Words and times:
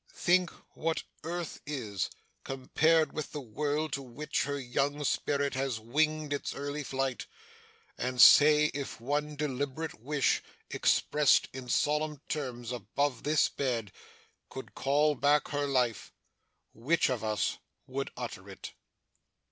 Think 0.15 0.49
what 0.73 1.03
earth 1.23 1.61
is, 1.67 2.09
compared 2.43 3.13
with 3.13 3.33
the 3.33 3.39
World 3.39 3.93
to 3.93 4.01
which 4.01 4.45
her 4.45 4.57
young 4.59 5.03
spirit 5.03 5.53
has 5.53 5.79
winged 5.79 6.33
its 6.33 6.55
early 6.55 6.83
flight; 6.83 7.27
and 7.99 8.19
say, 8.19 8.71
if 8.73 8.99
one 8.99 9.35
deliberate 9.35 9.99
wish 9.99 10.41
expressed 10.71 11.49
in 11.53 11.69
solemn 11.69 12.19
terms 12.29 12.71
above 12.71 13.21
this 13.21 13.47
bed 13.47 13.91
could 14.49 14.73
call 14.73 15.13
her 15.13 15.19
back 15.21 15.49
to 15.51 15.67
life, 15.67 16.11
which 16.73 17.07
of 17.07 17.23
us 17.23 17.59
would 17.85 18.09
utter 18.17 18.49
it! 18.49 18.73